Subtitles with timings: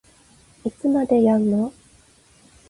[0.65, 1.71] いつまでやんの